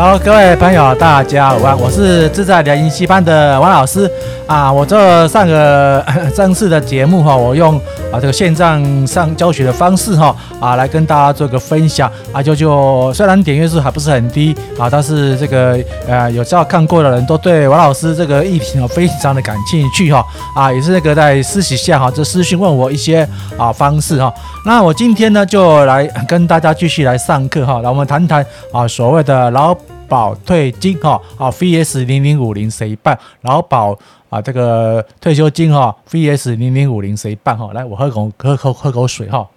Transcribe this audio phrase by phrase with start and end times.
[0.00, 4.08] Hello，各位朋友，大家好，我是自在联谊班的王老师。
[4.48, 4.72] 啊。
[4.72, 6.04] 我这上个
[6.34, 7.76] 正式的节目哈，我用
[8.10, 12.42] 啊这个线上上教学的方式哈啊来跟大家做个分享啊。
[12.42, 20.24] 就就虽然点阅数还不是很低啊，但是这个呃有知道看过的人都对王老师这个议题非常的感兴趣哈
[20.56, 24.32] 啊，也是那个在私底下哈就私讯问我一些啊方式哈。
[24.64, 29.76] 那我今天呢就来跟大家继续来上课哈，来我们谈谈啊所谓的老
[30.08, 33.18] 保退金哈啊，VS 零零五零谁办？
[33.42, 33.96] 劳保
[34.30, 37.56] 啊，这个退休金哈，VS 零零五零谁办？
[37.56, 39.48] 哈，来，我喝口喝口喝口水哈。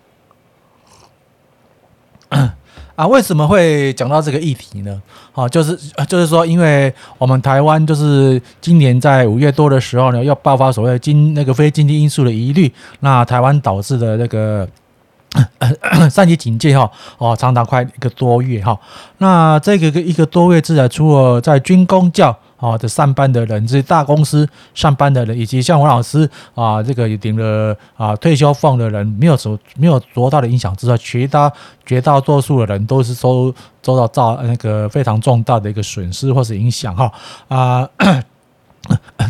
[2.95, 5.01] 啊，为什么会讲到这个议题呢？
[5.33, 5.75] 啊，就是
[6.07, 14.67] 就是说，因为我们台湾就是今年在五月多的时候呢，要爆发所谓经那个非经济因素的疑虑，那台湾导致的那个。
[16.11, 18.77] 三级警戒哈哦，长达快一个多月哈。
[19.19, 31.51] 那这个一个多月之来，除了在军工教啊的上班的人，这些大公司上班的人，以及像王老师啊这个领了啊退休俸的人，没有什么没有多大的影响之外，其他
[31.85, 33.53] 绝大多数的人都是受
[33.85, 37.11] 受到造那个非常重大的一个损失或是影响哈
[37.47, 37.87] 啊。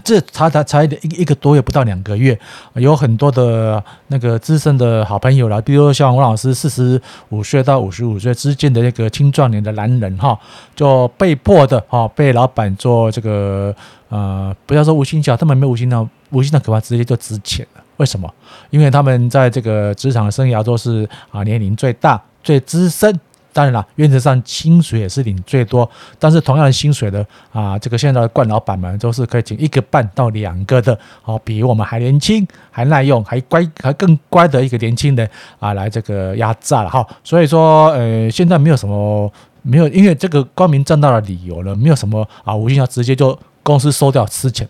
[0.03, 2.39] 这才才才一一个多月，不到两个月，
[2.75, 6.99] 有很多的那个资深的好朋友啦，比如说像王老师四十
[7.29, 10.39] 五岁到五十五岁之间的那个青壮年的男人哈，
[10.73, 13.75] 就被迫的哈被老板做这个
[14.09, 17.83] 呃，不要说无薪假，他们没有无薪假，无薪假可怕，直接就资遣了。
[17.97, 18.33] 为什么？
[18.69, 23.19] 因为他们在这个职场生涯都是啊年龄最大、最资深。
[23.53, 35.29] 当然了，原则上薪水也是领最多，但是同样的薪水的啊，这个现在的冠老板们都是可以请一个半到两个的，哦，比我们还年轻、还耐用、还乖、还更乖的一个年轻人
[35.59, 37.05] 啊，来这个压榨了哈。
[37.23, 44.65] 所以说，呃，现在没有什么没有，因为这个光明正大的理由了，没有什么啊，无薪假直接就公司收掉资遣。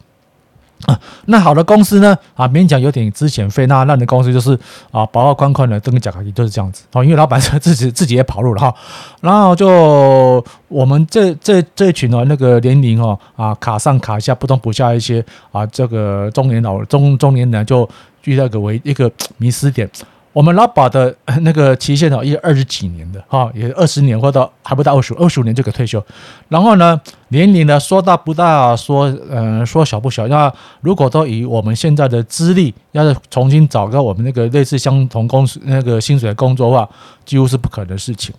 [0.88, 2.18] 啊，那好的公司呢？
[2.36, 3.66] 啊，勉强有点资遣费。
[3.68, 4.58] 那烂的公司就是
[4.92, 6.84] 啊，保额宽宽的，登个假卡都是这样子。
[6.94, 8.74] 哦，因为老板 自己自己也跑路了哈。
[9.22, 17.88] 然后就我们这这这一群哦那个年龄哦，啊，卡上卡下，不上不下一些啊，这个中年老中中年人就
[18.24, 19.90] 遇到个为一个迷失点。
[20.34, 26.02] 我们劳保的那个期限哦，也二十几年的哈，也二十年或到还不到二十五二十五年就可以退休。
[26.48, 27.00] 然后呢，
[27.30, 30.28] 年龄呢说大不大，说嗯说小不小。
[30.28, 36.90] 那如果都以我们现在的资历，要是重新找个我们那个类似相同公司那个薪水的工作的话，
[37.26, 38.34] 几乎是不可能的事情。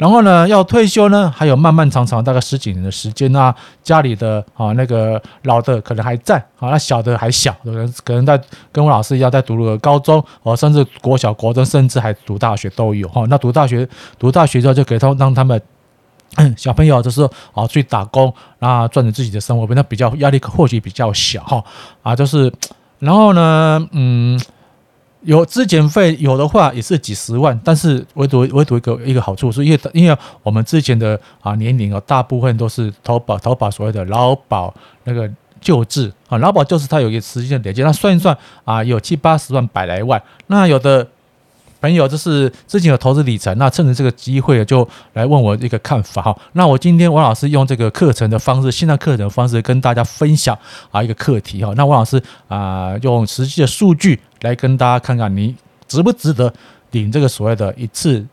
[0.00, 3.54] 然后呢，要退休呢，还有漫漫长长大概十几年的时间啊。
[3.82, 8.40] 家里的啊，那个老的可能还在啊，那小的还小，可能可能在
[8.72, 13.26] 跟我老师一样在读了高中哦，甚至国小、国中，甚至还读大学都有哈。
[13.28, 13.86] 那读大学，
[14.18, 15.60] 读大学之后就给他让他们
[16.56, 21.62] 小朋友就是啊去打工，然后赚着自己的生活，那比较压力或许比较小哈
[22.02, 22.50] 啊，就是
[23.00, 24.40] 然后呢，嗯。
[25.22, 41.06] 有质检费有的话也是几十万，但是唯独唯独一个一个好处是，因为因为我们之前的啊年龄啊，大部分都是投保投保所谓的劳保那个救治啊，劳保就是它有一个时间累积，那算一算啊，有七八十万百来万，那有的。
[41.80, 46.38] 朋友，就是之前有投资理财，那趁着这个机会就来问我一个看法哈。
[46.52, 50.56] 那我今天王老师用这个课程的方式，线上课程的方式跟大家分享
[50.90, 51.72] 啊一个课题哈。
[51.76, 55.56] 那王老师啊用实际的数据来跟大家看看，你
[55.88, 56.52] 值不值得
[56.90, 58.24] 领这个所谓的一次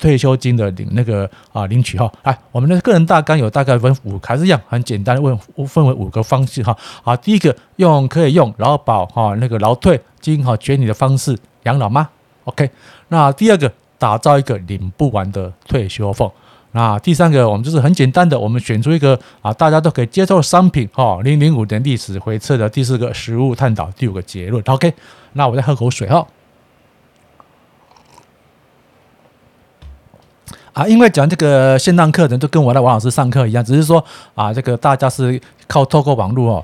[0.00, 2.10] 退休金的领那个啊领取哈。
[2.22, 6.76] 来，我们的个人大纲有大概分五，还是一样很简单，问分为五个方式哈。
[7.02, 12.08] 好，第一个用可以用劳保哈那个劳退金哈卷你的方式养老吗
[12.46, 12.70] ？OK，
[13.08, 16.32] 那第二个打造一个领不完的退休俸。
[16.72, 24.62] 那第三个我们就是很简单的，我们选出一个啊大家都可以接受的商品哈，零零五年历史回测的第四个实务探讨，第五个结论。
[24.66, 24.92] OK，
[25.32, 26.26] 那我再喝口水哈。
[30.74, 34.04] 啊，因为讲这个线上课程都跟我的王老师上课一样，只是说
[34.34, 36.62] 啊这个大家是靠透过网络。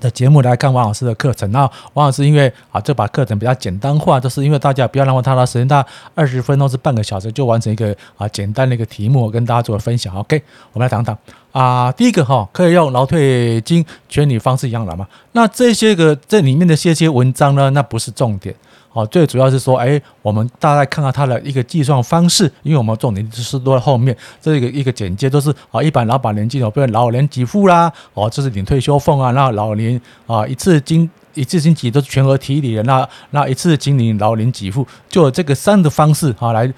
[0.00, 1.60] 的节目来看王老师的课程，那
[1.94, 10.14] 王老师因为啊，就把课程比较简单化，就是因为大家不要浪费太多时间，大概二十分钟至半个小时就完成一个啊简单的一个题目，跟大家做分享。
[10.16, 10.42] OK，
[10.72, 11.16] 我们来谈谈
[11.52, 15.06] 啊，第一个哈，可以用劳退金全理方式养老嘛？
[15.32, 18.54] 那这些个这里面的这些文章呢，那不是重点。
[18.96, 36.72] 哦，最主要是说，哎，我们大概看看它的一个计算方式，因为我们重点就是都在后面，这个一个简介都是啊，一般老板年纪哦，比如老年给付啦，哦，这是领退休俸啊，那老年啊一次金一次性给都是全额提领的，那那一次经领老年给付，就这个三的方式啊来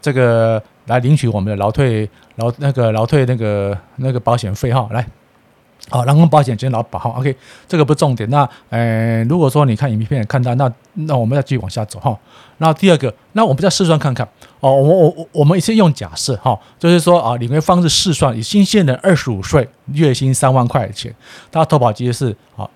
[0.00, 5.04] 这个来领取我们的劳退劳那个劳退那个那个保险费哈，来。
[5.90, 7.36] 好，人工保险今天老保哈，OK，
[7.68, 8.28] 这个不重点。
[8.30, 12.18] 那呃，如果说你看影片看到，那那我们再继续往下走哈。
[12.58, 14.26] 那第二个，那我们再试算看看
[14.60, 14.72] 哦。
[14.72, 21.14] 我我我我们先用假设哈，就是说啊，里面方式试算，以新鲜人二十五岁，月薪三万块钱，
[21.52, 22.68] 他投保期是啊。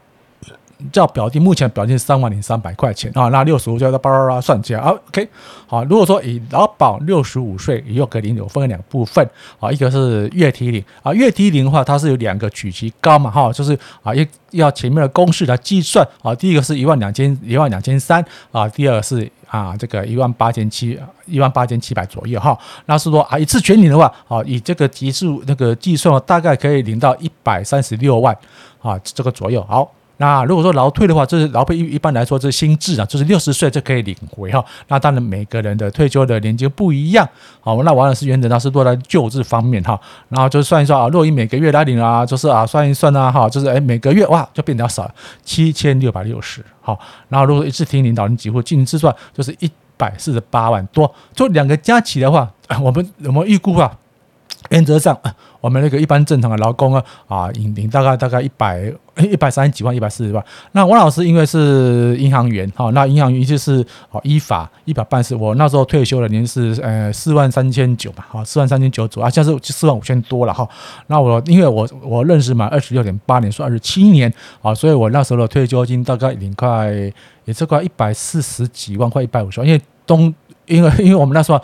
[0.93, 4.91] 叫表弟，目前表定是三万零三百块钱啊，那六十五就要巴拉巴拉算起来啊。
[5.09, 5.29] OK，
[5.67, 9.29] 好，如果说以劳保六十五岁以后可领有分两部分
[9.59, 28.37] 啊，一个是月提领啊，月提领的话，它是有两个取其高嘛哈，就是啊要要前面的公式来计算啊，第一个是一万两千一万两千三啊，第二个是啊这个一万八千七一万八千七百左右哈，那是说啊一次全领的话啊，以这个级数那个计算大概可以领到一百三十六万
[28.81, 29.93] 啊这个左右好。
[30.19, 34.65] 那如果说劳退的话，这是劳退一一般来说这是新制啊，就是六十岁就可以领回哈。
[34.89, 37.27] 那当然每个人的退休的年纪不一样，
[37.61, 39.99] 好，那王老师原则上是落在旧制方面哈。
[40.29, 45.11] 然后就算一算啊，若以每个月来领啊，就是啊算一算啊哈，就是哎每个月哇就变得要少
[45.45, 46.99] 七千六百六十好。
[47.29, 52.51] 然后如果一次听领导人给付进行自算，就是一百四十八万多，就两个加起的话，
[52.83, 53.97] 我们我们预估啊。
[54.69, 55.19] 原则上，
[55.61, 60.45] 我们那个一般正常的劳工啊，啊，领领大概大概一百一百三十几万，一百四十万。
[60.73, 65.35] 那王老师因为是银行员，哈，那银行员就是哦依法依法办事。
[65.35, 70.69] 我那时候退休的年是呃四万三千九吧，好，四万三千九左右啊，现在是四万五千多了哈。
[71.07, 76.93] 那我因为我我认识满二十六点八年，算二十七年啊，所以我那时候的退休金大概领快
[77.47, 79.67] 也是快一百四十几万，快一百五十万。
[79.67, 80.33] 因为东
[80.67, 81.61] 因为因为我们那时候。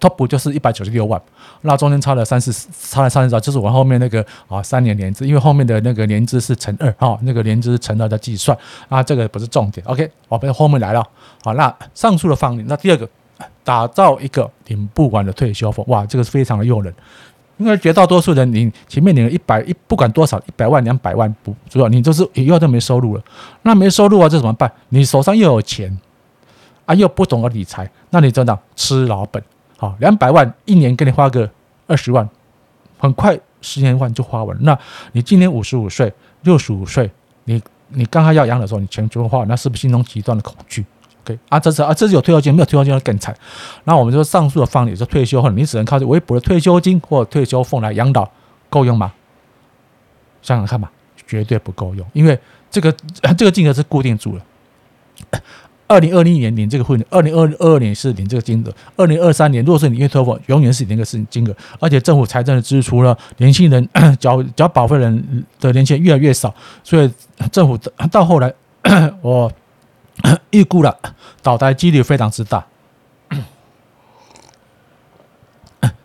[0.00, 1.20] Top 就是一百九十六万，
[1.62, 8.56] 那中间差了三十，差了三十兆，就是我后面那个啊三年年资，因为后面的那个年资是乘二哈，那个年资乘二的计算
[8.88, 9.84] 啊，这个不是重点。
[9.88, 11.04] OK，我们后面来了，
[11.42, 13.08] 好，那上述的方面，那第二个，
[13.64, 16.94] 打造一个领不完的退休俸，哇，这个是非常的诱人，
[17.56, 23.22] 因为绝大多数人你前面领了一百一，不管多少，一百万两百万不主要，你就是以后都没收入了，
[23.62, 24.70] 那没收入啊，这怎么办？
[24.90, 25.98] 你手上又有钱
[26.84, 29.42] 啊，又不懂得理财，那你真的吃老本。
[29.80, 31.48] 好，两百万一年给你花个
[31.86, 32.28] 二十万，
[32.98, 34.62] 很快十年万就花完了。
[34.64, 34.76] 那
[35.12, 37.08] 你今年五十五岁、六十五岁，
[37.44, 40.84] 你你刚刚要养老的时候，你钱就会花完，那是不是心中极端的恐惧
[41.22, 43.32] ？OK 啊，这是啊，这是有退休金，没有退休金更惨。
[43.84, 48.28] 那我们说上述的方案是退休后，你只能靠这微薄的退休金或退休俸来养老，
[48.68, 49.14] 够用吗？
[50.42, 50.90] 想想看吧，
[51.24, 52.36] 绝对不够用，因为
[52.68, 52.92] 这个
[53.36, 54.42] 这个金额是固定住了。
[55.88, 63.88] 二零二零年领这个会，二零二二年是领这个金额，二零二三年若是你月托付，永远是领这个是金额，而且政府财政的支出呢，年轻人
[64.20, 66.54] 缴缴保费人的年钱越来越少，
[66.84, 67.10] 所以
[67.50, 67.76] 政府
[68.12, 68.52] 到后来，
[69.22, 69.50] 我
[70.50, 70.94] 预估了
[71.42, 72.66] 倒台几率非常之大，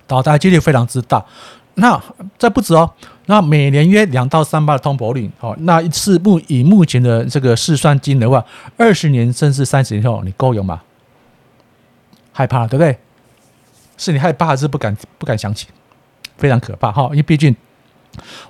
[0.07, 1.24] 倒台几率非常之大。
[1.75, 2.01] 那
[2.38, 2.89] 这不止哦，
[3.25, 8.43] 那每年约两到三八的通膨率，哦，那一次目以目前的这个试算金的话，
[8.77, 10.81] 二十年甚至三十年后，你够用吗？
[12.33, 12.97] 害怕对不对？
[13.95, 15.67] 是你害怕还是不敢不敢想起？
[16.37, 17.55] 非常可怕哈，因为毕竟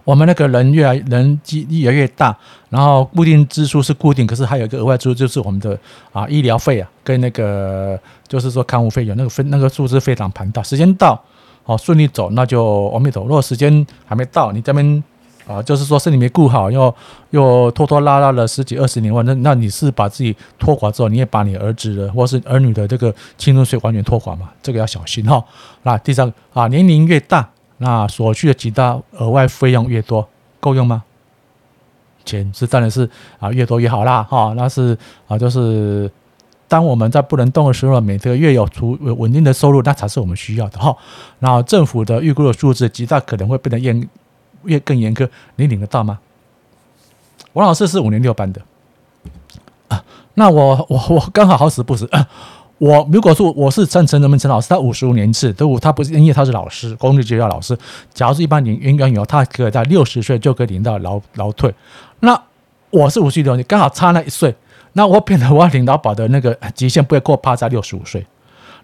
[0.04, 2.36] 我们那个人越来人机越来越大，
[2.70, 5.78] 然后固定支出是固定，可是还有一个额外支出就是我们的
[6.12, 11.24] 啊医疗费啊，跟那个就是说看护费用那个分那个数字非常庞大，时间到。
[11.64, 13.24] 好，顺利走，那就往里走。
[13.24, 15.04] 如果时间还没到，你这边
[15.48, 16.94] 啊，就是说身体没顾好，又
[17.30, 24.50] 又拖拖拉拉了十几二十年，那那你是把自己拖垮之后，你也把你儿子的或是儿女的这个青春岁完全拖垮嘛？
[24.62, 25.42] 这个要小心哈。
[25.84, 30.28] 那第三个啊，年龄越大，那所需的其他额外费用越多，
[30.60, 31.04] 够用吗？
[32.26, 34.54] 钱是当然是啊，越多越好啦哈。
[34.58, 36.12] 那是啊，就是。
[36.74, 40.98] 当我们在不能动的时候，每个月有足稳定的收入，那才是我们需要的哈。
[41.38, 44.10] 然后政府的预估的数字极大可能会变得严
[44.64, 46.18] 越更严苛，你领得到吗？
[47.52, 48.60] 王老师是五年六班的
[49.88, 50.04] 啊，
[50.34, 52.10] 那我我我刚好好死不死，
[52.80, 57.78] 我如果说我是陈陈人民陈老师，他五十五年次，都他不是因为他是老师，公立学校老师。
[58.16, 61.72] 假如是一般领员员有，他可以在六十岁就可以领到劳劳退，
[62.22, 62.42] 那
[62.90, 64.56] 我是五十六年，刚好差那一岁。
[64.94, 68.26] 那我变得我要领到保的那个极限不会过趴在六十五岁，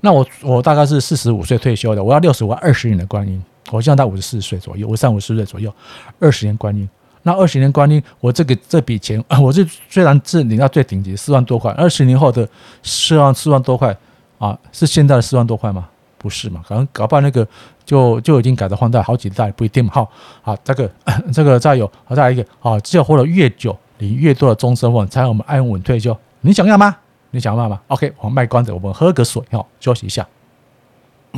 [0.01, 5.71] 那我我大概是四十五岁退休的，我要六十五二十年的观音，我现在在五十四岁左右，我三五十岁左右，
[6.19, 6.89] 二十年观音，
[7.23, 12.47] 那二十年观音，我这个这笔钱， 我这虽然是领到最顶级四万多块，二十年后的
[12.81, 13.95] 四万四万多块
[14.39, 15.87] 啊，是现在的四万多块吗？
[16.17, 16.61] 不是嘛？
[16.67, 17.47] 可能搞不好那个
[17.85, 19.91] 就就已经改了换代好几代，不一定嘛。
[19.93, 20.11] 好，
[20.41, 20.91] 好，这个
[21.31, 23.77] 这个再有，再来一个啊，只有活得越久。
[23.99, 26.17] 你越多的终身俸，才让我们安稳退休。
[26.41, 26.97] 你想要吗？
[27.31, 30.27] 你想要吗？OK，我们卖关子，我们喝个水哦，休息一下。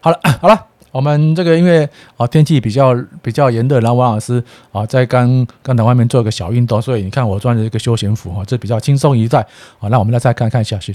[0.00, 1.88] 好了， 好了，我们这个因为
[2.18, 9.46] 啊天气比较比较炎热，然后王老师啊在刚刚在外面做个小运动，所以你看我穿的这个休闲服哈，这比较轻松一代。
[9.78, 10.94] 好，那我们来再看看下去。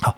[0.00, 0.14] 好。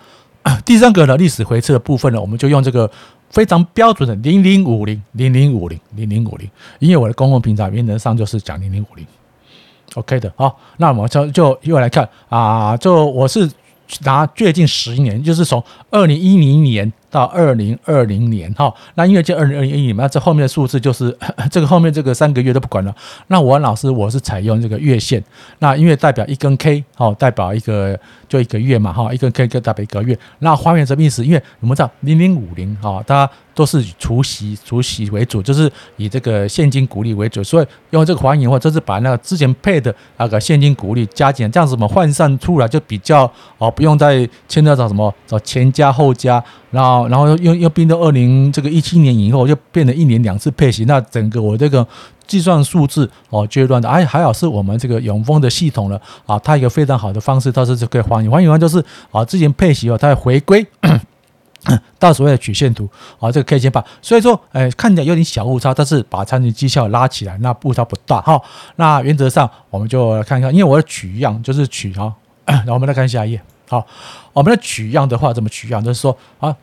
[0.65, 2.91] 第三个呢，历史回撤的部分呢，我们就用这个
[3.31, 6.49] 非常标准的零零五零零零五零零零五零，
[6.79, 9.05] 因为我的公共平台原则上就是讲零零五零。
[9.95, 13.50] OK 的，好，那我们就就又来看啊，就我是
[14.05, 16.93] 拿最近十年，就是从二零一零年。
[17.10, 21.16] 到二零二零年哈，那因为这二零二零年嘛这后面的数字就是
[21.50, 22.94] 这个后面这个三个月都不管了。
[23.28, 25.22] 那我老师我是采用这个月线，
[25.60, 27.98] 那因为代表一根 K 哦，代表一个
[28.28, 30.18] 就一个月嘛哈，一根 K 就代表一个月。
[30.40, 31.25] 那还原什么意思？
[31.25, 46.42] 因为我们知道零零五零哈，大家都是以除息除息为主，就是以这个现金股利为主，所以用这个还原的话，就是把那个之前配的那个现金股利加减，这样子我们换算出来就比较哦，不用再牵扯到什么找前加后加。
[46.72, 50.85] 然后，然后又又变到二零这个一七年以后，就变成一年两次配息。
[50.85, 51.87] 那整个我这个
[52.26, 60.67] 计算数字哦，阶段的，哎，还好是我们这个永丰的系统了啊，它一个非常好的方式，它是就可以还原，还原完就是啊，之前配息哦，它会回归
[61.99, 62.88] 到所谓的曲线图
[63.19, 68.41] 啊，这个 K 线把，所以说，哎，看起来有点小误差，但是把长期绩效拉起来，那误差不大哈。
[68.76, 73.41] 那原则上我们就来看看，因为我的取样就是取哈，然后 我们来看下一页。
[73.69, 73.85] 好，
[74.33, 75.83] 我们的取样的话，怎么取样？
[75.83, 76.55] 就是说啊，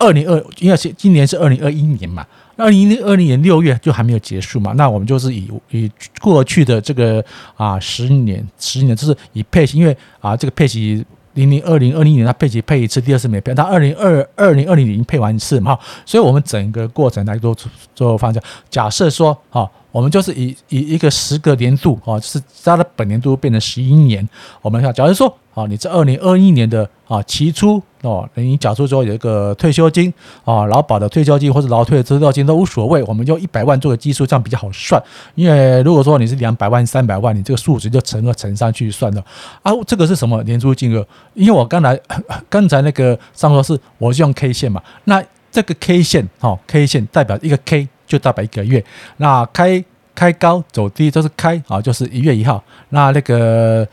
[0.00, 2.26] 二零二，因为今年是二零二一年嘛，
[2.56, 5.88] 二零二零年六月就还没有结束嘛，那我们就是以以
[6.20, 11.04] 过去的这个啊十年十年，就是以配息，因为啊这个配息
[11.34, 17.54] 零零二零二零年它配息配一次，第二次没配，它二零二二零二零年已经配完一次嘛，所以我们整个过程来做
[17.94, 18.42] 做方向。
[18.68, 19.70] 假设说啊。
[19.92, 24.26] 我们就是以以一个十个年度啊，就是它的本年度变成十一年。
[24.62, 30.12] 我们看，假如说啊，你这二零二一年的啊期初哦，你假如说有一个退休金
[30.44, 35.02] 啊，劳保的退休金或者劳退的退休金都无所谓，我们就一百万做个基数，这样比较好算。
[35.34, 39.24] 因为如果说你是两百万、三百万，你这个数值就乘二乘上去算了
[39.62, 39.72] 啊。
[39.86, 41.04] 这个是什么年初金额？
[41.34, 41.98] 因为我刚才
[42.48, 47.88] 刚才那个上说是我是用 K 线嘛，那这个 K 线哈，K 线代表一个 K。
[48.10, 48.84] 就代表一个月，
[49.18, 49.82] 那开
[50.14, 52.62] 开高走低都是开啊，就是一月一号。
[52.88, 53.86] 那那个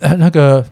[0.00, 0.64] 那个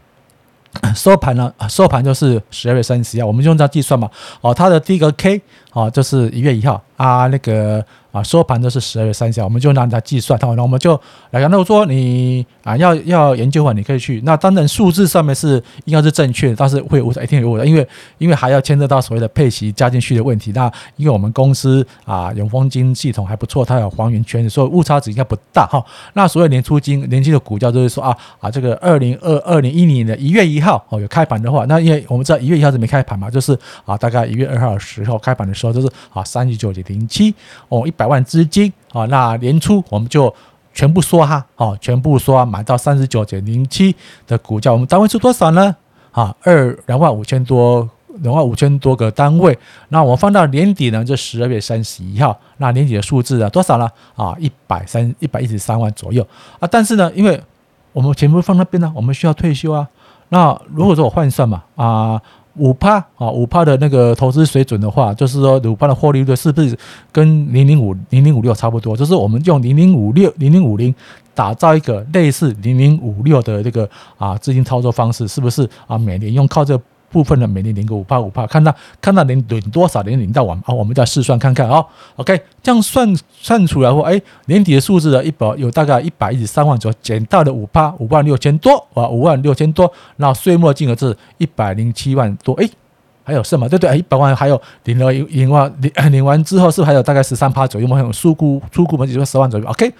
[0.93, 1.51] 收盘呢？
[1.69, 4.11] 收盘就是十二月三十一号，我们用这样计算嘛。
[4.41, 7.83] 哦，它的第一个 K 啊，就是一月一号啊，那个。
[8.11, 10.99] 啊，收盘都是十二月三十号，我们就拿它计算，好，那我们就
[11.29, 11.49] 来看。
[11.49, 14.21] 如果说你啊要要研究的话，你可以去。
[14.25, 17.87] 那当然数字上面是应该是正确的，但是会有误差，一定有误差，因为
[18.17, 20.51] 因为还要牵涉到所谓的配息加进去的问题。
[20.51, 25.81] 那因为我们公司啊永丰金系统还不错，它有还原权，所以误差值应该不大哈。
[26.11, 37.33] 那所有年初金年期的股价就是说啊啊这个二零二二零一零年的一月一号哦有开盘的话，那因为我们知道一月一号是没开盘嘛，就是啊大概一月二号的时候开盘的时候就是啊三十九点零七
[37.69, 37.91] 哦一。
[38.01, 40.33] 百万资金啊，那年初我们就
[40.73, 45.75] 全部说哈，哦，全部说买到三十九点零七的股价，我们单位是多少呢？
[46.11, 47.87] 啊，二两万五千多，
[48.23, 49.55] 两万五千多个单位。
[49.89, 53.87] 那我放到年底呢，就十二月三十一号，那年底的数字啊多少呢？
[54.15, 56.27] 啊，一百三一百一十三万左右
[56.59, 56.67] 啊。
[56.71, 57.39] 但是呢，因为
[57.93, 59.87] 我们全部放那边呢，我们需要退休啊。
[60.29, 62.19] 那如果说我换算嘛，啊。
[62.55, 66.77] 五帕啊，五帕的那个投资水准的话，就是说五趴的获利率是不是
[67.11, 68.95] 跟零零五零零五六差不多？
[68.95, 70.93] 就是我们用零零五六零零五零
[71.33, 75.97] 打造一个类似零零五六的这个啊资金操作方式，是不是啊？
[75.97, 76.79] 每年用靠这。
[77.11, 81.83] 部分的每年领个五趴五趴，看到看到领领多少，年领到完啊，我们再试算看看啊。
[82.15, 92.69] OK，这样算算出来后，哎，年底的数字的一百有大概一百一十三万左右，减到了五趴五万六千多啊，五万六千多，然后岁末金额是一百零七万多，哎，
[93.23, 93.67] 还有剩嘛？
[93.67, 97.87] 对对，一百万还有领了领完领领完之后，是不是还有大概十三趴左右？
[97.87, 99.65] 我们有出库出库嘛，就说十万左右。
[99.67, 99.93] OK。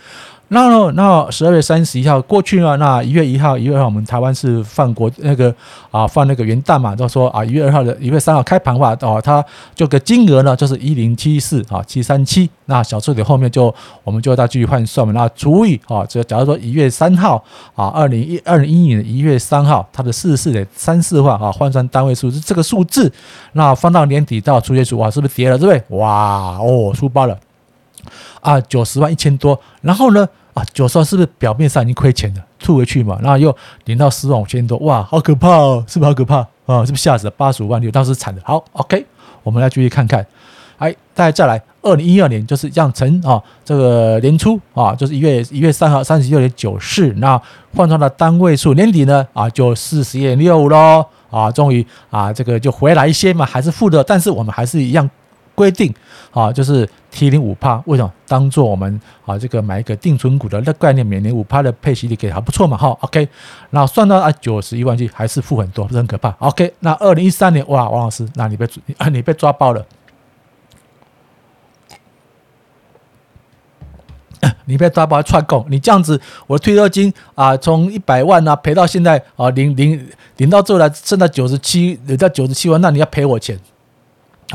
[0.54, 5.54] 那，那十二月三十一号过去了，那一月一号，一月二号我们台湾是放国那个
[5.92, 9.44] 啊放那个元旦嘛，都说啊一月二号的一月三号开盘话哦，它
[9.74, 17.42] 这个金额呢就是一零七四啊七三七，那小数点后面就我们就再继续换算嘛，那除以啊这假如说一月三号
[17.74, 23.10] 啊二零一二零一一年一月三号它的四十四点三四万啊换算单位数是这个数字，
[23.54, 25.98] 那放到年底到除以除哇是不是跌了对不对？
[25.98, 27.40] 哇哦出包了
[28.42, 30.28] 啊九十万一千多，然后呢？
[30.54, 33.18] 啊，九十万是不是表面上已经亏钱了，吐回去嘛？
[33.22, 33.56] 然后又
[33.86, 36.86] 领到十万五千多，哇，好可怕哦，是不是好可怕啊？
[36.86, 37.32] 是不是吓死了？
[37.38, 38.42] 八十五万六，当时惨的。
[38.44, 39.06] 好，OK，
[39.44, 40.26] 我们来继续看看。
[40.78, 47.40] 哎，再再来，二零一二年就是这样乘啊，这个年初啊，就是一月一月三号三十六点九四，那
[47.76, 55.10] 换算的单位数，年底呢啊就四十点六喽啊，终于啊这个就回来一些嘛，还是负的，但是我们还是一样。
[55.62, 55.94] 规定
[56.32, 58.12] 啊，就是提领五趴，为什么？
[58.28, 63.30] 当做我们啊这个买一个定存股的那概念，每年五趴的配息率给还不错嘛，哈，OK，
[63.70, 68.66] 那算到啊九十一万 G 还是负很多，是很可怕，OK，那二零一三年哇，王老师，那你被
[68.98, 69.86] 啊 你被抓包了。
[74.66, 83.60] 你被抓包串供，你这样子，我的退休金啊，从一百万啊赔到现在啊，领领领到最后来剩到九十七，领到九十七万，那你要赔我钱！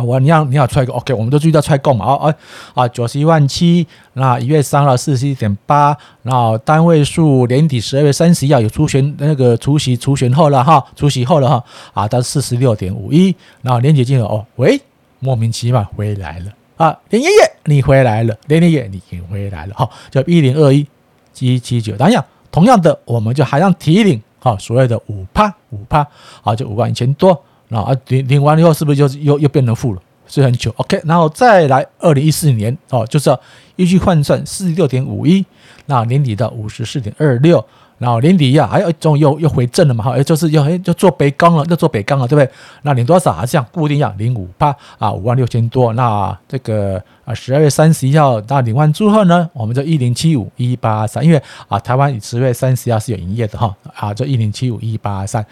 [0.05, 2.35] 我你要你要踹个 OK，我们都注意到踹供嘛，啊
[2.75, 14.81] 啊九十一万七，那一月三号四十一点八，然后单位数年底十二月三十一号有除权那个除息除权后了哈，除息后了哈啊，到四十六点五一，然后年结金额哦，喂，
[15.21, 16.53] 莫名其妙回来了。
[16.76, 19.00] 啊，连爷爷你回来了，连爷爷你
[19.31, 20.87] 回来了，哈，就一零二一
[21.33, 22.23] 七七九，当样，
[22.53, 26.07] 同样的，我们就还让提领，哈，所谓的五趴五趴，
[26.43, 30.00] 啊，就五万一千多，啊，领领完了以后是不是就是又又变成负了？
[30.26, 33.40] 所以很久，OK，然后再来二零一四年，哦，就是要
[33.76, 35.44] 依据换算四十六点五一，
[35.87, 37.64] 那年底到五十四点二六。
[37.99, 42.50] 然后年底呀，还有一种又又回正了嘛，哈，就是要哎，就做北钢了，要做北钢了，对不对？
[42.82, 43.32] 那领多少？
[43.32, 45.94] 还是像固定一样，领五八啊，五万六千多。
[45.94, 55.42] 那这个啊，十二月三十一号那领完之后呢，我们就一零七五一八三，因为啊，台湾十月三十一号是有营业的哈，啊，就一零七五一八三。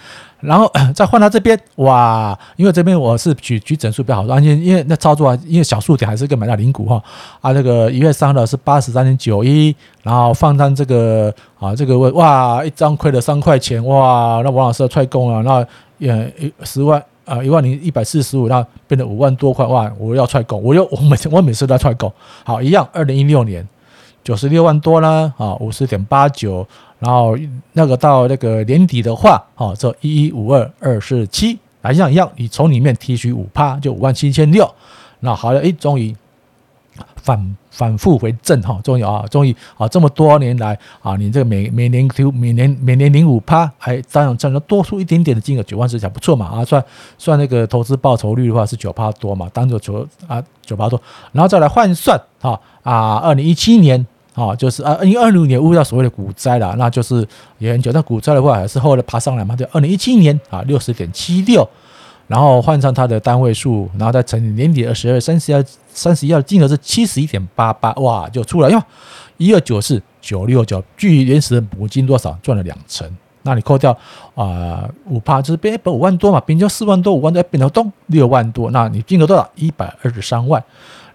[0.45, 7.03] 然后 再换到这边，哇，因为这边我是举举整数比较好，而且因为那操作啊，因为小数点还是一个买到零股哈，
[7.41, 15.67] 啊，这个一月三号是八十三点九一，然后放单这个啊，这个位哇，一张亏了三块钱，哇，那王老师要踹供了，那
[15.99, 16.33] 也
[16.63, 22.13] 十万啊，一万零一百四十五，那变成五万多块，哇，我要踹供，我又我每次我每次都要踹供，
[22.45, 23.67] 好，一样，二零一六年
[24.25, 26.66] 九十六万多啦，啊，五十点八九。
[27.00, 27.37] 然后
[27.75, 34.66] 那个到那个年底的话，哦，这一一五二二四七，啊，一样一样，你从里面提取五趴，就五万七千六。
[35.20, 36.16] 那好了，哎，终于
[37.16, 46.83] 反反复回正哈，终于啊，终于啊，这么多年来啊，你这个每每年提每年每年零五趴，还当然这样多出一点点的金额，九万四，还不错嘛啊，算
[47.18, 50.99] 算那个投资报酬率的话是九趴多嘛，当做九啊九趴多，
[51.33, 54.07] 然后再来换算哈啊，二零一七年。
[54.35, 57.27] 啊，就是啊，因为二零年遇到所谓的股灾了，那就是
[57.59, 57.92] 也很久。
[57.92, 59.55] 但股灾的话，还是后来爬上来嘛。
[59.55, 61.64] 就二零一七年啊，六十点七六，
[62.27, 68.83] 然后换上它的单位数，然后再乘以年底二十二三十一三十一的金额是七十一点八八，哇，就出来哟，
[69.37, 73.09] 一二九四九六九，距原始的母金多少赚了两成。
[73.42, 73.97] 那你扣掉
[74.35, 79.49] 啊五趴，就是变本五万多嘛，变成四万多五万多，变成东六万多，那你金额多少？
[79.55, 80.61] 一百二十三万。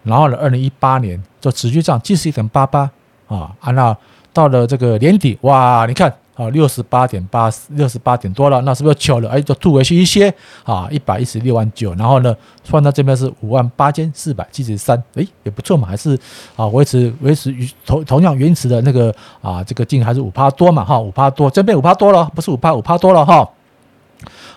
[0.03, 2.89] 然后呢，二零一八年就持续涨七十一点八八。
[3.29, 3.95] 啊，啊，那
[4.33, 9.29] 到了这个年底，哇，你看啊，六十八点八，六十八点多了，那是不是巧了？
[9.29, 16.17] 哎，就吐回去一些啊，一百一十六万九，然后呢，算到这边是五万八千四百七十三，哎，也不错嘛，还是
[16.55, 23.47] 啊，维持维持与同同样原始的那个啊，这个净还是五趴多嘛，哈，五趴多，这边五趴多了，不是五趴，五趴多了哈。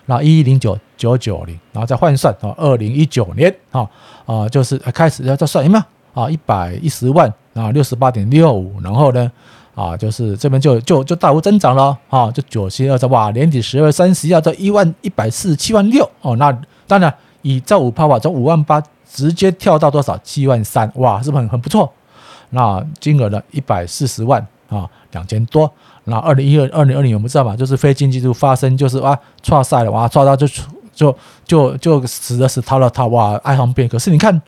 [0.07, 3.89] 那一一零九九九零，然后再换算啊，二零一九年啊
[4.27, 7.33] 啊，就是开始要再算什么啊，一百一十万。
[7.55, 9.31] 啊，六十八点六五，然后呢，
[9.75, 16.51] 啊，就是这边就就就大幅增长了，啊，就九七二十，哇，年底十二月三十一号这一万一百四十七万六，哦，那
[16.87, 17.13] 当然
[17.43, 20.17] 以这五趴吧，从五万八直接跳到多少？
[20.25, 21.93] 七万三，哇，是不是很很不错？
[22.51, 25.71] 那金额呢，一百四十万啊，两千多。
[26.05, 30.47] 那二零一二、二零二零我们知道嘛，就是非经济就发生，就是哇，挫赛了，哇，挫到就
[30.95, 33.87] 就就就死的死，逃了逃，哇，哀鸿遍。
[33.87, 34.41] 可是你看。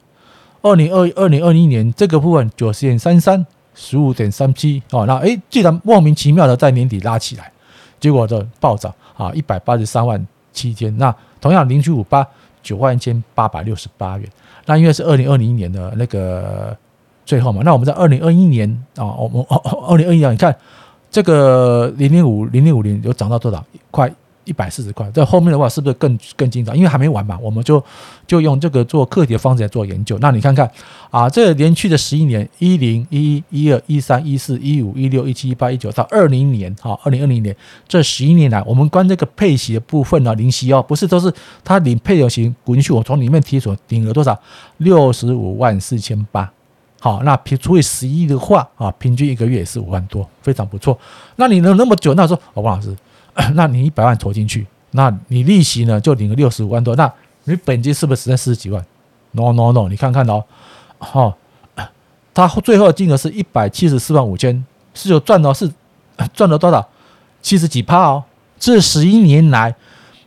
[0.64, 7.52] 二零二二零二一年这个部分九十点三三十五点三七哦，那诶，既然莫名其妙的在年底拉起来，
[8.00, 10.96] 结果就暴涨啊，一百八十三万七千。
[10.96, 12.26] 那同样领取五八
[12.62, 14.26] 九万一千八百六十八元。
[14.64, 16.74] 那因为是二零二零年的那个
[17.26, 19.44] 最后嘛，那我们在二零二一年啊，我们
[19.86, 20.56] 二零二一年你看
[21.10, 23.62] 这个零零五零零五零有涨到多少？
[23.90, 24.10] 快。
[24.44, 26.74] 一百四十块，在后面的话是不是更更精彩？
[26.74, 27.82] 因为还没完嘛，我们就
[28.26, 30.18] 就用这个做课题的方式来做研究。
[30.20, 30.70] 那你看看
[31.10, 37.54] 啊，这连续的十一年，一零、一一、一二、一三、一四、一五、一六、一七、一八、一九到二零年，哈，二零二零年
[37.86, 44.38] 这十一年来，我们关这个配息的部分呢，零息哦，不是都是它领配偶型滚进去，我从里面提出顶额多少？
[44.78, 46.50] 六十五万四千八。
[47.00, 50.98] 好，那平除以十一的话啊，平均一个月也是五万多，非常不错。
[51.36, 52.14] 那你能那么久？
[52.14, 52.96] 那说，王老师。
[53.54, 57.12] 那你一百万投进去，那你利息呢就领个六十五万多，那
[57.44, 58.84] 你本金是不是只剩四十几万
[59.32, 60.44] ？No No No，你看看哦，
[60.98, 61.34] 哈，
[62.32, 65.70] 他最后的金额是一百七十四万五千，是有赚到是
[66.32, 66.88] 赚了多少？
[67.42, 68.24] 七十几趴哦，
[68.58, 69.74] 这十一年来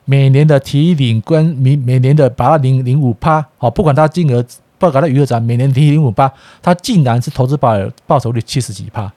[0.05, 4.45] 每年的提领跟每每年的把它零零五趴，好，不管它金额
[4.77, 7.73] 报告的余额在每年提零五八，它竟然是投资报
[8.05, 9.11] 报酬率七十几趴。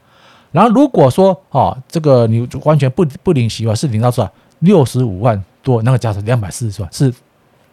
[0.52, 4.32] 然后如果说哦，这个你完全不不领息的话，是领到多少？
[4.60, 7.12] 六十五万多，那个价值两百四十万，是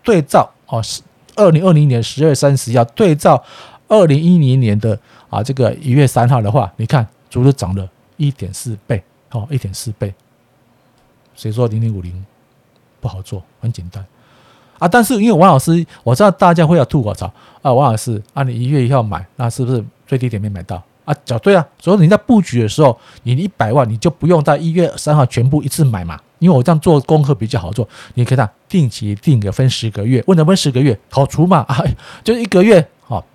[0.03, 1.01] 对照哦，是
[1.35, 3.43] 二零二零年十月三十一号对照
[3.87, 4.97] 二零一零年的
[5.29, 10.13] 啊这个一月三号的话，你看足足涨了一点四倍哦，一点四倍。
[11.35, 12.25] 谁说零零五零
[12.99, 13.43] 不好做？
[13.59, 14.03] 很简单
[14.79, 14.87] 啊！
[14.87, 17.73] 但是因为王老师，我知道大家会要吐我槽啊！
[17.73, 21.15] 王老师，啊，你一月一号买，那是不是最低点没买到啊？
[21.23, 21.65] 讲对啊！
[21.79, 27.87] 所以你在布局的时候，你一百万你就不用在一月三号全部一次买嘛，因为我这样做功课比较好做。
[28.15, 30.99] 你可以看定期定个分十个月，问什么分十个月？
[31.09, 31.81] 好除嘛 啊，
[32.23, 33.25] 就是一个月好，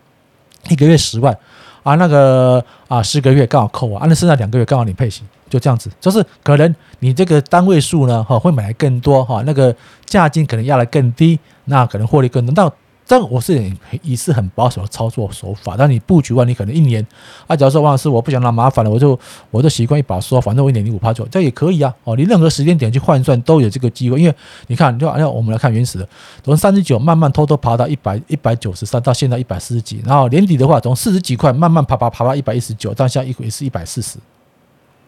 [0.69, 1.37] 一个月十万
[1.83, 5.23] 啊，那个啊十个月刚好扣啊，那剩下两个月刚好你配息。
[5.49, 12.55] 就这样子，就是可能你这个单位数呢，哈，会买来更多哈，那个价金可能压得更低，那可能获利更多。
[12.57, 12.73] 那
[13.07, 13.71] 但这我是
[14.03, 15.75] 也是很保守的操作手法。
[15.77, 17.07] 但你布局完，你可能一年
[17.47, 19.19] 啊，假如说王老师我不想那麻烦了，我就
[19.51, 21.95] 我就习惯一把说，反正我一年零五趴左右，这也可以啊。
[22.05, 24.35] 哦，你任何时间点去换算都有这个机会，因为
[24.69, 26.09] 你看，就按照我们来看原始的，
[26.43, 34.19] 从三十九慢慢偷偷爬到一百一百九十三，到现在一百四十几，然后年底的话从四十几块慢慢爬爬爬到一百一十九，到现在一也是一百四十。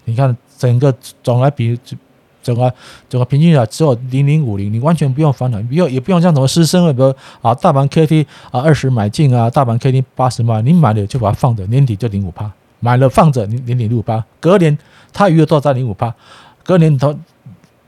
[0.07, 1.79] 你看整个总来比
[2.45, 2.73] 整个
[3.09, 14.79] 整个平均啊，只有零零五零，你完全不用烦恼，不用也不用像什么师生，比如啊大盘 K T 啊二十买进啊，大盘 K T 八十买，你买了就把它放着，年底就零五趴，买了放着，年年底零五趴，隔年
[15.13, 16.15] 它余额多少在零五趴，
[16.63, 17.13] 隔年头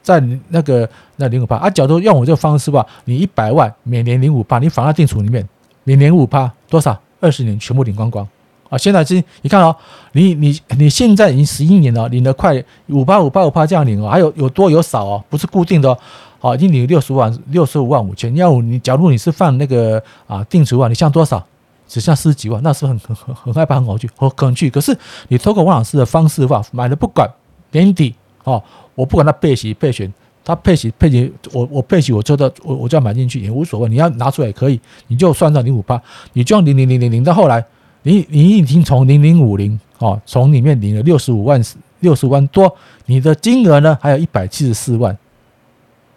[0.02, 5.46] 在那个那零五趴啊，假如用我这个方式吧，你一百万每年零五趴，你放在定储里面，
[5.84, 6.98] 每年五趴多少？
[7.18, 8.28] 二十年全部领光光。
[8.68, 9.74] 啊，现在是，你看哦，
[10.12, 15.98] 你你你现在已经十一年了，领了快五八五八五八这样领哦，还有有多有少哦，不是固定的哦，
[16.38, 21.44] 好，已经领六十万六十五万五千，要你假如你是放那个啊定存啊，你像多少？
[21.88, 24.68] 只剩十几万，那是很很很害怕很恐惧，很恐惧。
[24.68, 24.98] 可是
[25.28, 27.30] 你通过王老师的方式的话，买了不管
[27.70, 28.60] 年底哦，
[28.96, 30.12] 我不管他配息配选，
[30.44, 36.02] 他配息配息，我我配息我做到我我就要买进去也无所谓，你要拿出来也可以，你就算到零五八，
[36.32, 37.64] 你就用零零零零零到后来。
[38.06, 41.60] 你你已经从零零五零哦，从里面领了六十五万
[41.98, 42.72] 六十五万多，
[43.06, 45.18] 你的金额呢还有一百七十四万，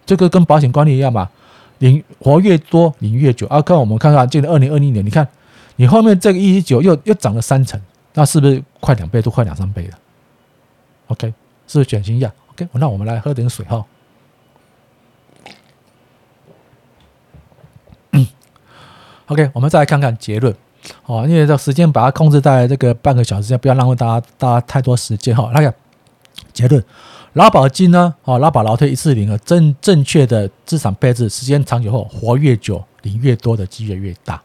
[0.06, 1.28] 这个跟保险观念一样嘛，
[1.80, 3.48] 领活越多领越久。
[3.48, 5.28] 啊，看我们看看，进了二零二零年，你看
[5.78, 7.82] 你后面这个一九又又涨了三成，
[8.14, 9.98] 那是不是快两倍都快两三倍了
[11.08, 11.34] ？OK，
[11.66, 13.84] 是不是选新亚？OK，那我们来喝点水哈。
[19.26, 20.56] OK，我们再来看看结论。
[21.06, 25.52] 哦，因为这时间把它控制在这个半个小时，不要浪费大家大家太多时间哈。
[25.54, 25.74] 那个
[26.54, 26.84] 结论，
[27.34, 28.14] 劳保金呢？
[28.24, 34.42] 哦，劳保劳退一次领了正正确的资产配置，时间长久后，活越久，领越多的机会越大。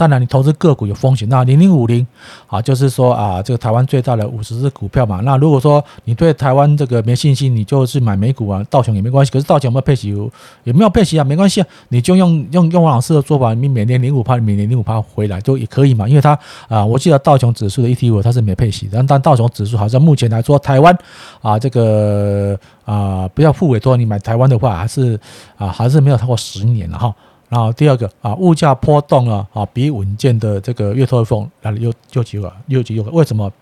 [0.00, 1.28] 当然，你投资个股有风险。
[1.28, 2.06] 那零零五零
[2.46, 5.20] 啊，就是说啊，这个台湾最大的五十只股票嘛。
[5.20, 9.30] 那如果说你对台湾这个没信心，你就是买美股啊，道琼也没关系。
[9.30, 10.08] 可是道琼有没有配息？
[10.08, 11.24] 有没有配息啊？
[11.24, 16.08] 没关系啊，你就用用用王老师的做法，你每年零五趴，每年零五趴回来就也可以嘛。
[16.08, 16.30] 因为它
[16.66, 20.96] 啊，我记得道琼指数的 ETF 它是没配息的，但道琼指数好像目前来说，台湾
[21.42, 25.20] 啊这个啊不要付委托，你买台湾的话，还是
[25.58, 27.14] 啊还是没有超过十年了哈。
[27.50, 33.02] 然后第二个啊，物价波动了啊，比稳健的这个越拖越疯，来了又又几个又几个？
[33.10, 33.52] 为什么？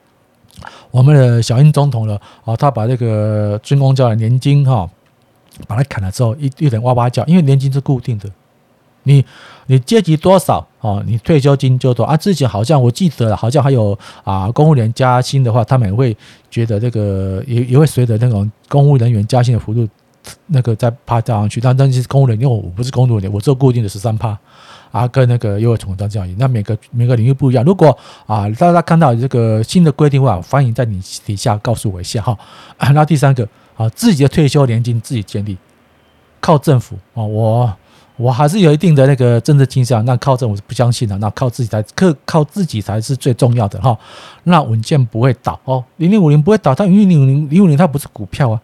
[0.91, 4.87] 我们的小英总统了啊，他把这个军工教的年金哈，
[5.67, 8.29] 把它砍了之后，一一人哇哇叫，因为年金是固定的，
[9.05, 9.25] 你
[9.67, 12.15] 你阶级多少啊，你退休金就多啊。
[12.15, 16.15] 之前好像我记得好像还有啊，公务员加薪的话，他们也会
[16.51, 19.89] 觉得这个也也会随着那种公务人员加薪的幅度。
[20.47, 24.39] 那个再趴加上去，但但是公务员，因为我不是公务员，我做固定的十三趴
[24.91, 27.65] 啊，跟那个优惠重单这样，那每个每个领域不一样。
[27.65, 32.37] 如果啊，大家看到这个新的规定话，欢迎在你底下告诉我一下哈。
[32.95, 35.57] 那第三个啊，自己的退休年金自己建立，
[36.41, 37.73] 靠政府啊，我
[38.17, 43.97] 我还是有一定的那个政治倾向，那靠政府是不相信的，那靠自己才靠靠自己才是最重要的哈。
[44.45, 48.61] 那稳健不会倒哦，零零五零不会倒，但因为零五零零五零它不是股票啊。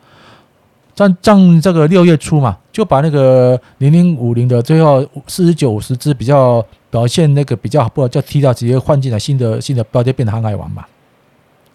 [0.94, 10.85] 像像这个六月初嘛，就把那个零零五零的最后四十九五十只比较表现那个比较不好，就踢掉，直接换进来新的新的标的，变得航海王嘛。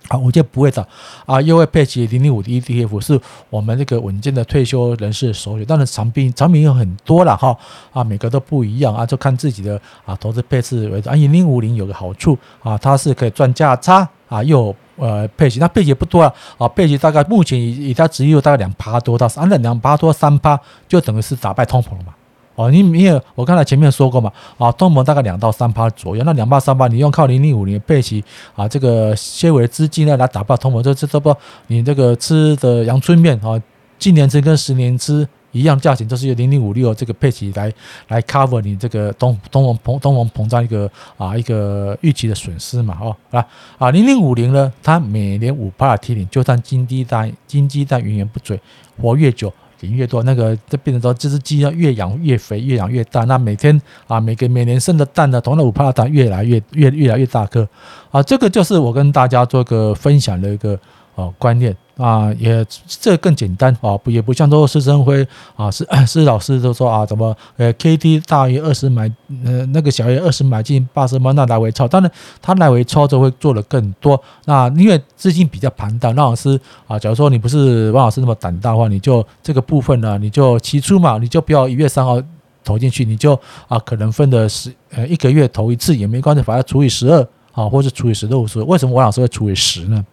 [0.07, 0.87] 啊，我就不会涨
[1.25, 5.65] 啊，因为配齐零零五的 ETF，是我们这个稳健的退休人士首选。
[5.65, 7.55] 当然产品产品有很多了哈，
[7.91, 11.09] 啊，每个都不一样啊，就看自己的啊投资配置为主。
[11.09, 14.73] 啊，零零五零有个好处啊，它是可以赚价差啊，又。
[14.99, 22.13] 呃，配息那配息不多啊，啊，配息大概目前以以它只有大概两趴多到三两两趴多三趴，就等于是打败通膨了嘛。
[22.55, 28.23] 哦，你你也我刚才前面说过嘛，啊，通膨大概两到三趴左右，那两趴三趴，你用靠零零五零配息
[28.55, 31.33] 啊，这个些微的资金呢来打爆通膨，这这这不
[31.67, 33.61] 你这个吃的阳春面啊，
[33.97, 35.27] 今年吃跟十年吃。
[35.51, 37.73] 一样价钱都是由零零五六这个配息来
[38.07, 43.45] 来 cover 你这个通通膨膨通膨膨胀一个啊一个预期的损失嘛哦啊
[43.77, 48.59] 啊零零五零呢，它每年五帕的提领，就算金鸡蛋金鸡蛋源源不绝，
[49.01, 57.67] 活越久领越多，那个这变成说这只鸡要越养越肥，越养越大，那每天啊每个每年生的蛋呢，同样五帕的蛋越来越越越来越大颗
[58.11, 60.77] 啊，这个就是我跟大家做个分享的一个
[61.15, 61.75] 哦观念。
[61.99, 69.11] 啊，也这更简单啊，不也不像说施生辉啊，是是老师都说啊，怎么呃 K D 大于二十买，
[69.43, 72.09] 呃那个小于二十买进八十万，那来回操，当然
[72.41, 74.19] 他来回操作会做的更多。
[74.45, 76.57] 那因为资金比较庞大，那老师
[76.87, 82.17] 啊，假如说你不是王老师那么胆大的话，你就这个部分呢，你就起初嘛，你就不要一月三号
[82.63, 90.05] 投进去，你就啊可能分的十呃一个月投一次也没关系，反正除以十二啊，或者除以十六十，为什么王老师会除以十呢？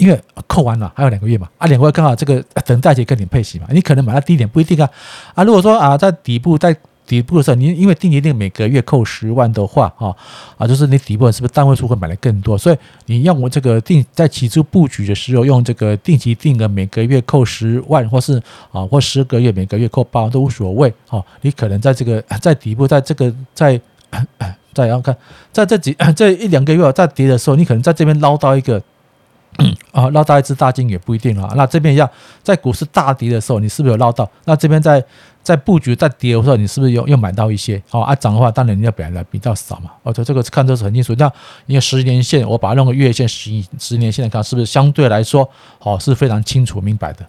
[0.00, 4.88] 因为扣完了还有两个月嘛，啊，两个月刚好这个等待期跟你配息嘛，你可能买到低点不一定啊，
[5.34, 6.74] 啊，如果说啊在底部在
[7.06, 10.14] 底部的时候，你因为定期定每个月扣十万的话，啊
[10.56, 12.56] 啊，就是你底部是不是单位数会买的更多？
[12.56, 23.80] 所以你要我这个定在起初布局的时候，用这个定期定额每个月扣十万，或是啊或十个月每个月扣八万都无所谓，哦，你可能在这个在底部，在这个在
[24.72, 25.14] 再然后看
[25.52, 28.80] 在这几这一两个月在跌的时候，你可能在这边捞到一个。
[29.92, 31.52] 啊， 捞到一只大金也不一定啊。
[31.56, 32.08] 那这边一样，
[32.42, 34.28] 在股市大跌的时候，你是不是有捞到？
[34.44, 35.04] 那这边在
[35.42, 37.82] 在布局在跌的时候，你是不是又又买到一些？
[37.90, 39.90] 哦，啊涨的话，当然你要本来比较少嘛。
[40.02, 41.14] 哦，这个看都是很清楚。
[41.18, 41.30] 那
[41.66, 45.48] 因为十年线，我把它弄个月线、十十年线来看，是不是相对来说，
[45.80, 47.26] 哦是非常清楚明白的？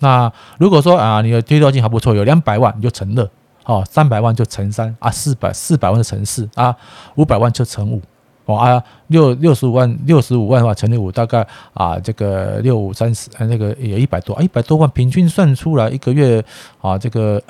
[0.00, 3.30] 那如果说啊，你的推断性还不错，有两百万你就乘二，
[3.64, 6.74] 哦，三百万就乘三啊，四百四百万就乘四啊，
[7.14, 8.02] 五百万就乘五。
[8.44, 16.44] 哦啊，六六十五万，六十五万的话乘以五，大概啊，这个六五三十，那个也一百多，一百多万，平均算出来一个月
[16.80, 17.40] 啊，这个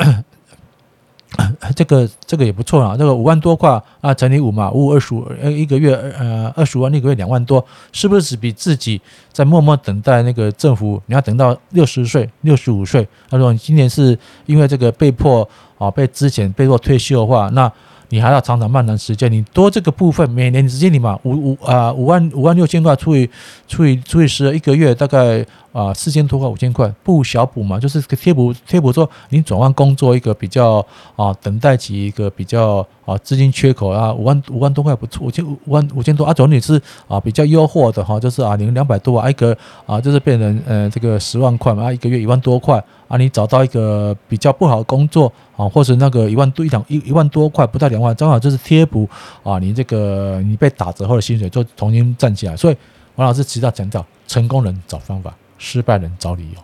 [1.75, 9.01] 这个这个也不错啊，这个五万多块啊，乘以五嘛，五五二十五，呃，一个月呃二十五万，一个月两万多，是不是比自己
[9.33, 13.09] 在默默等待那个政府，你要等到六十岁、六十五岁？
[13.31, 17.73] 他说你今年是因为这个被迫啊，被之前被迫退休的话，那。
[18.12, 23.27] 你还要长长漫长时间，你多这个部分，每年直接你嘛五五啊五万五万六千块除以
[23.66, 42.85] 除以除以十，一个月大概啊四千多块五千块，不小补嘛，就是贴补贴补说你转换工作一个比较啊等待期一个比较啊资金缺口啊五万五万多块不错，五千五万五千多啊，总你是啊比较优惑的哈，就是啊零两百多啊一个啊就是变成呃这个十万块嘛啊，一个月一万多块。
[43.12, 49.07] 啊，你找到一个比较不好的工作啊，或者那个一万多一两一一万多块不到两万，正好就是贴补
[49.42, 52.57] 啊，你这个你被打折后的薪水就重新站起来。
[52.57, 52.77] 所以
[53.16, 56.61] 王老师其实要强调，成功人找方法，失败人找理由，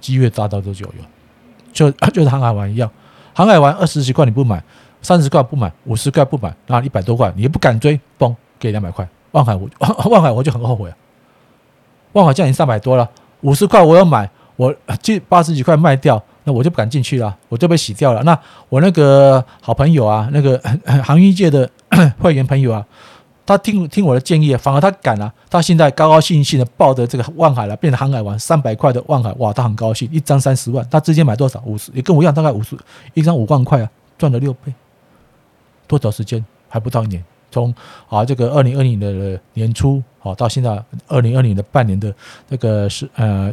[0.00, 0.92] 机会大到都就有，
[1.72, 2.90] 就就是航海王一样，
[3.32, 4.60] 航海王二十几块你不买，
[5.00, 9.70] 三十块不买，五十块不买，那一百多块你也不敢追，嘣给两百块，万海我
[10.10, 10.96] 万海我就很后悔啊，
[12.14, 13.08] 万海现在已经三百多了，
[13.42, 14.28] 五十块我要买。
[14.56, 18.22] 我这八十几块卖掉，那我就不敢进去了，我就被洗掉了。
[18.22, 18.38] 那
[18.68, 20.60] 我那个好朋友啊，那个
[21.02, 21.68] 航运界的
[22.20, 22.86] 会员朋友啊，
[23.44, 31.60] 他听听我的建议，反而他敢了，他现在高高兴兴的抱着这个万海了，变成航海王三百块的万海，哇，他很高兴，一张三十万，他之前买多少？
[31.66, 32.76] 五十，也跟我一样，大概五十
[33.14, 34.72] 一张五万块啊，赚了六倍。
[35.88, 36.44] 多少时间？
[36.68, 37.74] 还不到一年，从
[38.08, 42.14] 啊这个二零二零的年初，好到现在二零二零的半年的
[42.48, 43.50] 这个是呃。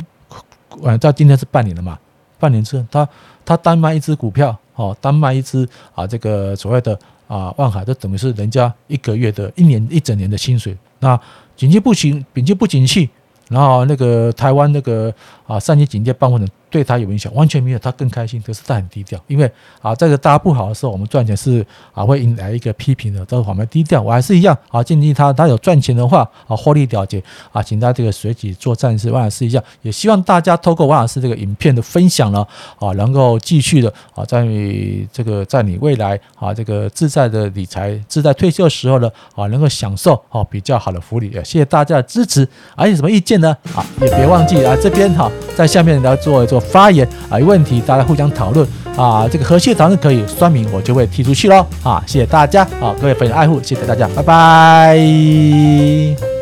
[0.83, 1.97] 呃，到今天是半年了嘛？
[2.39, 3.07] 半年之后，他
[3.45, 10.75] 他单卖一只股票，哦，单卖一只啊，这个所谓的啊万海，这等于是人家一个月的一年一整年的薪水。
[10.99, 11.19] 那
[11.55, 13.09] 景气不行，景气不景气。
[13.49, 15.13] 然后那个台湾那个
[15.45, 18.41] 啊三级警戒办公室对他有影响，完全没有，他更开心。
[18.41, 24.01] 可是他很低调，因为啊这个大家不好的时候，我们赚钱是啊会引来一个批评的，都是我们低调。
[24.01, 29.11] 我还是一样啊，建议他他有赚钱的话啊获利了结啊，请他这个随即做战士。
[29.11, 32.47] 王老师一样，也希望大家透过王老师这个影片的分享呢
[32.79, 41.29] 啊，能够继续的啊在你这个在你未来啊这个自在的理财、自在退休的时候呢啊，能够享受啊比较好的福利。
[41.31, 43.41] 也谢谢大家的支持，还有什么意见？
[43.41, 56.40] 呢，啊，也别忘记啊，这边哈，在下面来做一做发言啊，有问题大家互相讨论啊，这个和谐讨论可以，酸民我就会踢出去喽啊，谢谢大家啊，各位粉丝爱护，谢谢大家，拜拜。